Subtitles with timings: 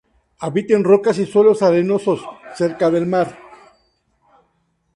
[0.39, 2.17] Habita en rocas y suelo arenoso,
[2.55, 3.37] cerca del mar.